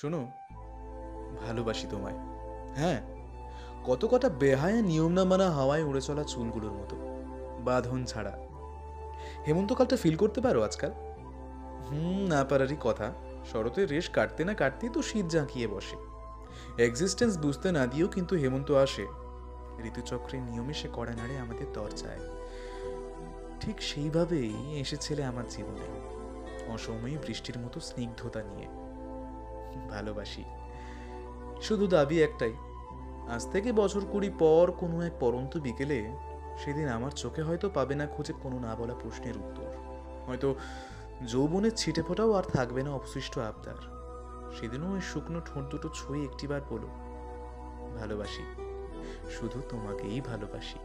[0.00, 0.28] শোনো,
[1.46, 2.14] ভালোবাসি তোমায়।
[2.76, 3.00] হ্যাঁ
[3.84, 6.96] কত কটা বেহায়া নিয়ম না মানা হাওয়ায় উড়ে চলা চুলগুলোর মতো,
[7.64, 8.38] বাঁধন ছাড়া।
[9.46, 10.90] হেমন্তকালটা ফিল করতে পারো আজকাল?
[11.90, 13.12] হুম, না পারারই কথা।
[13.52, 15.96] শরতের রেশ কাটতে না কাটতেই তো শীত জাঁকিয়ে বসে।
[16.84, 19.06] এক্সিস্টেন্স বুঝতে না দিয়েও কিন্তু হেমন্ত আসে।
[19.84, 22.20] ঋতুচক্রের নিয়মে সে কড়া নাড়ে আমাদের দরজায়।
[23.60, 26.10] ঠিক সেইভাবেই এসেছিলে আমার জীবনে।
[26.72, 28.89] অসময়ে বৃষ্টির মতো স্নিগ্ধতা নিয়ে।
[29.90, 30.44] ভালোবাসি।
[31.62, 32.52] শুধু দাবি একটাই,
[33.28, 36.16] আজ থেকে বছর কুড়ি পর কোনো এক পরন্ত বিকেলে
[36.58, 39.70] সেদিন আমার চোখে হয়তো পাবে না খুঁজে কোনো না বলা প্রশ্নের উত্তর।
[40.26, 40.54] হয়তো
[41.26, 44.00] যৌবনের ছিটে ফোটাও আর থাকবে না অবশিষ্ট আবদার।
[44.60, 46.88] সেদিনও ওই শুকনো ঠোঁট দুটো ছুঁয়ে একটিবার বলো,
[47.98, 48.42] ভালোবাসি,
[49.30, 50.78] শুধু তোমাকেই ভালোবাসি।